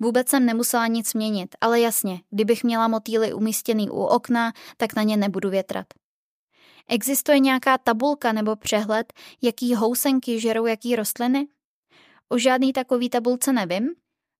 Vůbec 0.00 0.28
jsem 0.28 0.46
nemusela 0.46 0.86
nic 0.86 1.14
měnit, 1.14 1.56
ale 1.60 1.80
jasně, 1.80 2.20
kdybych 2.30 2.64
měla 2.64 2.88
motýly 2.88 3.32
umístěný 3.32 3.90
u 3.90 4.00
okna, 4.00 4.52
tak 4.76 4.96
na 4.96 5.02
ně 5.02 5.16
nebudu 5.16 5.50
větrat. 5.50 5.86
Existuje 6.88 7.38
nějaká 7.38 7.78
tabulka 7.78 8.32
nebo 8.32 8.56
přehled, 8.56 9.12
jaký 9.42 9.74
housenky 9.74 10.40
žerou 10.40 10.66
jaký 10.66 10.96
rostliny? 10.96 11.48
O 12.28 12.38
žádný 12.38 12.72
takový 12.72 13.10
tabulce 13.10 13.52
nevím, 13.52 13.88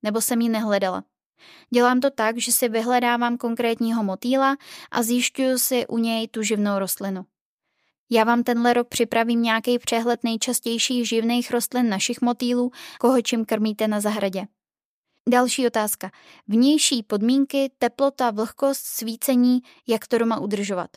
nebo 0.02 0.20
jsem 0.20 0.40
ji 0.40 0.48
nehledala. 0.48 1.04
Dělám 1.70 2.00
to 2.00 2.10
tak, 2.10 2.38
že 2.38 2.52
si 2.52 2.68
vyhledávám 2.68 3.36
konkrétního 3.36 4.02
motýla 4.02 4.56
a 4.90 5.02
zjišťuju 5.02 5.58
si 5.58 5.86
u 5.86 5.98
něj 5.98 6.28
tu 6.28 6.42
živnou 6.42 6.78
rostlinu. 6.78 7.24
Já 8.10 8.24
vám 8.24 8.42
tenhle 8.42 8.72
rok 8.72 8.88
připravím 8.88 9.42
nějaký 9.42 9.78
přehled 9.78 10.24
nejčastějších 10.24 11.08
živných 11.08 11.50
rostlin 11.50 11.88
našich 11.88 12.20
motýlů, 12.20 12.72
koho 13.00 13.22
čím 13.22 13.44
krmíte 13.44 13.88
na 13.88 14.00
zahradě. 14.00 14.46
Další 15.28 15.66
otázka. 15.66 16.10
Vnější 16.48 17.02
podmínky, 17.02 17.70
teplota, 17.78 18.30
vlhkost, 18.30 18.84
svícení, 18.84 19.60
jak 19.86 20.06
to 20.06 20.18
doma 20.18 20.40
udržovat. 20.40 20.90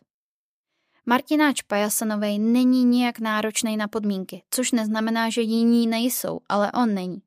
Martináč 1.06 1.62
Pajasanovej 1.62 2.40
není 2.40 2.86
nijak 2.86 3.20
náročný 3.20 3.78
na 3.78 3.88
podmínky, 3.88 4.44
což 4.50 4.72
neznamená, 4.72 5.30
že 5.30 5.42
jiní 5.42 5.88
nejsou, 5.88 6.40
ale 6.50 6.72
on 6.72 6.94
není. 6.94 7.22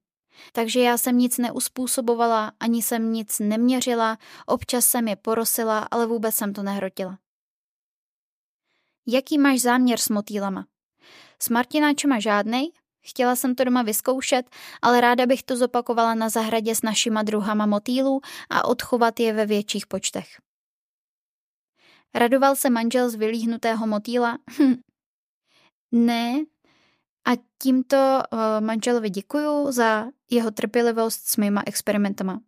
Takže 0.53 0.81
já 0.81 0.99
jsem 0.99 1.19
nic 1.19 1.39
neuspůsobovala, 1.39 2.53
ani 2.61 2.83
jsem 2.83 3.13
nic 3.13 3.39
neměřila, 3.39 4.19
občas 4.47 4.85
jsem 4.85 5.09
je 5.09 5.17
porosila, 5.17 5.79
ale 5.91 6.07
vůbec 6.07 6.35
jsem 6.35 6.53
to 6.53 6.63
nehrotila. 6.63 7.19
Jaký 9.07 9.39
máš 9.39 9.61
záměr 9.61 9.99
s 9.99 10.09
motýlama? 10.09 10.67
S 11.43 11.49
Martináčema 11.49 12.21
žádnej, 12.21 12.73
chtěla 13.07 13.37
jsem 13.37 13.55
to 13.55 13.65
doma 13.65 13.83
vyzkoušet, 13.83 14.51
ale 14.83 15.01
ráda 15.01 15.27
bych 15.27 15.43
to 15.43 15.57
zopakovala 15.57 16.15
na 16.15 16.29
zahradě 16.29 16.75
s 16.75 16.83
našima 16.83 17.23
druhama 17.23 17.67
motýlů 17.67 18.21
a 18.51 18.65
odchovat 18.65 19.21
je 19.21 19.33
ve 19.33 19.47
větších 19.47 19.87
počtech. 19.87 20.27
Radoval 22.15 22.57
se 22.57 22.71
manžel 22.71 23.11
z 23.11 23.15
vylíhnutého 23.15 23.87
motýla? 23.87 24.39
Hm. 24.59 24.75
ne, 25.93 26.45
a 27.27 27.31
tímto 27.63 27.97
uh, 27.97 28.39
manželovi 28.61 29.11
děkuju 29.11 29.73
za 29.73 30.07
jeho 30.31 30.51
trpělivost 30.51 31.27
s 31.27 31.37
mýma 31.37 31.63
experimentama. 31.67 32.41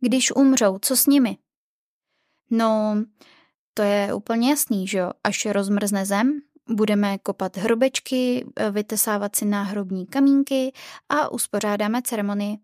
Když 0.00 0.32
umřou, 0.32 0.78
co 0.78 0.96
s 0.96 1.06
nimi? 1.06 1.38
No, 2.50 2.96
to 3.74 3.82
je 3.82 4.14
úplně 4.14 4.50
jasný, 4.50 4.88
že 4.88 4.98
jo? 4.98 5.10
Až 5.24 5.46
rozmrzne 5.46 6.06
zem, 6.06 6.40
Budeme 6.70 7.18
kopat 7.18 7.56
hrobečky, 7.56 8.46
vytesávat 8.70 9.36
si 9.36 9.44
náhrobní 9.44 10.06
kamínky 10.06 10.72
a 11.08 11.32
uspořádáme 11.32 12.02
ceremonii. 12.02 12.58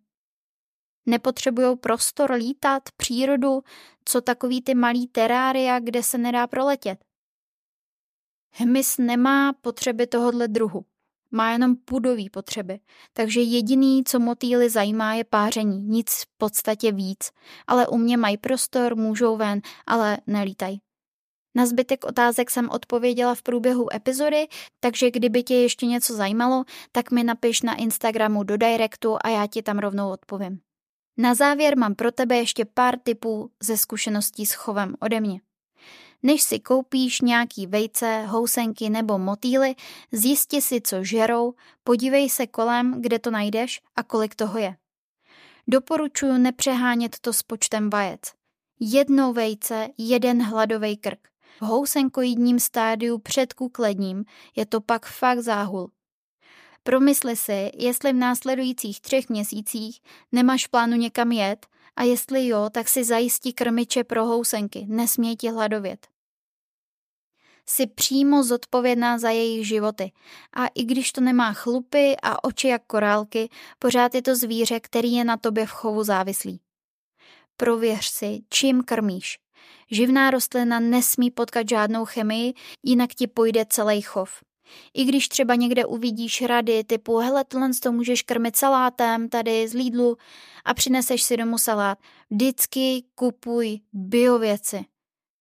Nepotřebují 1.06 1.76
prostor 1.76 2.32
lítat, 2.32 2.82
přírodu, 2.96 3.62
co 4.04 4.20
takový 4.20 4.62
ty 4.62 4.74
malý 4.74 5.06
terária, 5.06 5.80
kde 5.80 6.02
se 6.02 6.18
nedá 6.18 6.46
proletět. 6.46 7.04
Hmyz 8.50 8.98
nemá 8.98 9.52
potřeby 9.52 10.06
tohohle 10.06 10.48
druhu. 10.48 10.84
Má 11.32 11.50
jenom 11.50 11.76
půdové 11.76 12.22
potřeby, 12.32 12.78
takže 13.12 13.40
jediný, 13.40 14.04
co 14.04 14.18
motýly 14.18 14.70
zajímá, 14.70 15.14
je 15.14 15.24
páření, 15.24 15.82
nic 15.82 16.10
v 16.10 16.26
podstatě 16.38 16.92
víc. 16.92 17.30
Ale 17.66 17.86
u 17.86 17.96
mě 17.96 18.16
mají 18.16 18.36
prostor, 18.36 18.96
můžou 18.96 19.36
ven, 19.36 19.60
ale 19.86 20.18
nelítají. 20.26 20.80
Na 21.54 21.66
zbytek 21.66 22.04
otázek 22.04 22.50
jsem 22.50 22.70
odpověděla 22.70 23.34
v 23.34 23.42
průběhu 23.42 23.94
epizody, 23.94 24.48
takže 24.80 25.10
kdyby 25.10 25.42
tě 25.42 25.54
ještě 25.54 25.86
něco 25.86 26.14
zajímalo, 26.14 26.64
tak 26.92 27.10
mi 27.10 27.24
napiš 27.24 27.62
na 27.62 27.74
Instagramu 27.74 28.42
do 28.42 28.56
directu 28.56 29.16
a 29.24 29.28
já 29.28 29.46
ti 29.46 29.62
tam 29.62 29.78
rovnou 29.78 30.10
odpovím. 30.10 30.60
Na 31.18 31.34
závěr 31.34 31.78
mám 31.78 31.94
pro 31.94 32.12
tebe 32.12 32.36
ještě 32.36 32.64
pár 32.64 32.98
tipů 32.98 33.50
ze 33.62 33.76
zkušeností 33.76 34.46
s 34.46 34.52
chovem 34.52 34.94
ode 35.00 35.20
mě. 35.20 35.40
Než 36.22 36.42
si 36.42 36.60
koupíš 36.60 37.20
nějaký 37.20 37.66
vejce, 37.66 38.24
housenky 38.26 38.90
nebo 38.90 39.18
motýly, 39.18 39.74
zjisti 40.12 40.62
si, 40.62 40.80
co 40.80 41.04
žerou, 41.04 41.54
podívej 41.84 42.30
se 42.30 42.46
kolem, 42.46 43.02
kde 43.02 43.18
to 43.18 43.30
najdeš 43.30 43.80
a 43.96 44.02
kolik 44.02 44.34
toho 44.34 44.58
je. 44.58 44.76
Doporučuji 45.68 46.38
nepřehánět 46.38 47.16
to 47.20 47.32
s 47.32 47.42
počtem 47.42 47.90
vajec. 47.90 48.20
Jedno 48.80 49.32
vejce, 49.32 49.88
jeden 49.98 50.42
hladový 50.42 50.96
krk. 50.96 51.28
V 51.60 51.64
housenkoidním 51.64 52.60
stádiu 52.60 53.18
před 53.18 53.52
kukledním 53.52 54.24
je 54.56 54.66
to 54.66 54.80
pak 54.80 55.06
fakt 55.06 55.40
záhul. 55.40 55.90
Promysli 56.82 57.36
si, 57.36 57.70
jestli 57.74 58.12
v 58.12 58.16
následujících 58.16 59.00
třech 59.00 59.28
měsících 59.28 60.00
nemáš 60.32 60.66
plánu 60.66 60.96
někam 60.96 61.32
jet 61.32 61.66
a 61.96 62.02
jestli 62.02 62.46
jo, 62.46 62.70
tak 62.72 62.88
si 62.88 63.04
zajistí 63.04 63.52
krmiče 63.52 64.04
pro 64.04 64.24
housenky, 64.24 64.86
nesměj 64.88 65.36
ti 65.36 65.50
hladovět. 65.50 66.11
Jsi 67.68 67.86
přímo 67.86 68.44
zodpovědná 68.44 69.18
za 69.18 69.30
jejich 69.30 69.68
životy 69.68 70.12
a 70.52 70.66
i 70.66 70.84
když 70.84 71.12
to 71.12 71.20
nemá 71.20 71.52
chlupy 71.52 72.16
a 72.22 72.44
oči 72.44 72.68
jak 72.68 72.82
korálky, 72.86 73.48
pořád 73.78 74.14
je 74.14 74.22
to 74.22 74.36
zvíře, 74.36 74.80
který 74.80 75.12
je 75.12 75.24
na 75.24 75.36
tobě 75.36 75.66
v 75.66 75.70
chovu 75.70 76.04
závislý. 76.04 76.60
Prověř 77.56 78.06
si, 78.06 78.40
čím 78.48 78.82
krmíš. 78.82 79.38
Živná 79.90 80.30
rostlina 80.30 80.80
nesmí 80.80 81.30
potkat 81.30 81.68
žádnou 81.68 82.04
chemii, 82.04 82.54
jinak 82.82 83.14
ti 83.14 83.26
půjde 83.26 83.66
celý 83.68 84.02
chov. 84.02 84.30
I 84.94 85.04
když 85.04 85.28
třeba 85.28 85.54
někde 85.54 85.84
uvidíš 85.84 86.42
rady 86.42 86.84
typu 86.84 87.18
hele, 87.18 87.44
tohle 87.44 87.70
to 87.82 87.92
můžeš 87.92 88.22
krmit 88.22 88.56
salátem 88.56 89.28
tady 89.28 89.68
z 89.68 89.74
Lidlu 89.74 90.16
a 90.64 90.74
přineseš 90.74 91.22
si 91.22 91.36
domů 91.36 91.58
salát, 91.58 91.98
vždycky 92.30 93.04
kupuj 93.14 93.80
biověci. 93.92 94.84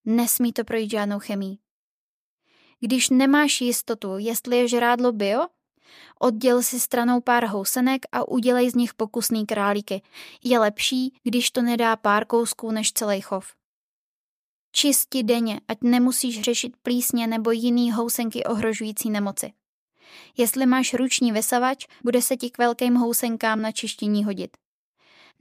Nesmí 0.06 0.54
to 0.54 0.63
projít 0.63 0.92
žádnou 0.92 1.20
chemii. 1.20 1.61
Když 2.83 3.09
nemáš 3.09 3.61
jistotu, 3.61 4.17
jestli 4.17 4.57
je 4.57 4.67
žrádlo 4.67 5.11
bio, 5.11 5.41
odděl 6.19 6.63
si 6.63 6.79
stranou 6.79 7.21
pár 7.21 7.45
housenek 7.45 8.05
a 8.11 8.27
udělej 8.27 8.69
z 8.69 8.75
nich 8.75 8.93
pokusný 8.93 9.45
králíky. 9.45 10.01
Je 10.43 10.59
lepší, 10.59 11.13
když 11.23 11.51
to 11.51 11.61
nedá 11.61 11.95
pár 11.95 12.25
kousků 12.25 12.71
než 12.71 12.93
celý 12.93 13.21
chov. 13.21 13.53
Čisti 14.71 15.23
denně, 15.23 15.61
ať 15.67 15.77
nemusíš 15.81 16.41
řešit 16.41 16.73
plísně 16.83 17.27
nebo 17.27 17.51
jiný 17.51 17.91
housenky 17.91 18.43
ohrožující 18.43 19.09
nemoci. 19.09 19.53
Jestli 20.38 20.65
máš 20.65 20.93
ruční 20.93 21.31
vysavač, 21.31 21.85
bude 22.03 22.21
se 22.21 22.38
ti 22.38 22.50
k 22.50 22.57
velkým 22.57 22.95
housenkám 22.95 23.61
na 23.61 23.71
čištění 23.71 24.23
hodit. 24.23 24.57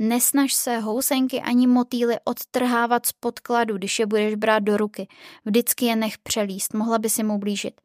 Nesnaž 0.02 0.54
se 0.54 0.78
housenky 0.78 1.40
ani 1.40 1.66
motýly 1.66 2.16
odtrhávat 2.24 3.06
z 3.06 3.12
podkladu, 3.12 3.76
když 3.76 3.98
je 3.98 4.06
budeš 4.06 4.34
brát 4.34 4.58
do 4.58 4.76
ruky. 4.76 5.08
Vždycky 5.44 5.84
je 5.86 5.96
nech 5.96 6.18
přelíst, 6.18 6.74
mohla 6.74 6.98
by 6.98 7.10
si 7.10 7.22
mu 7.22 7.38
blížit. 7.38 7.80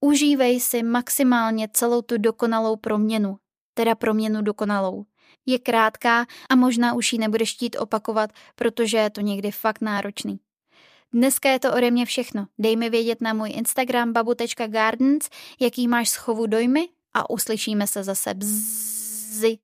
Užívej 0.00 0.60
si 0.60 0.82
maximálně 0.82 1.68
celou 1.72 2.02
tu 2.02 2.18
dokonalou 2.18 2.76
proměnu, 2.76 3.36
teda 3.74 3.94
proměnu 3.94 4.42
dokonalou. 4.42 5.04
Je 5.46 5.58
krátká 5.58 6.26
a 6.50 6.56
možná 6.56 6.94
už 6.94 7.12
ji 7.12 7.18
nebudeš 7.18 7.54
chtít 7.54 7.76
opakovat, 7.78 8.30
protože 8.54 8.96
je 8.96 9.10
to 9.10 9.20
někdy 9.20 9.50
fakt 9.50 9.80
náročný. 9.80 10.40
Dneska 11.12 11.50
je 11.50 11.58
to 11.58 11.72
ode 11.74 11.90
mě 11.90 12.06
všechno. 12.06 12.46
Dej 12.58 12.76
mi 12.76 12.90
vědět 12.90 13.20
na 13.20 13.32
můj 13.32 13.50
Instagram 13.50 14.12
babu.gardens, 14.12 15.28
jaký 15.60 15.88
máš 15.88 16.08
schovu 16.08 16.46
dojmy 16.46 16.88
a 17.14 17.30
uslyšíme 17.30 17.86
se 17.86 18.04
zase. 18.04 18.34
Bzz. 18.34 18.97
automatisé. 19.28 19.60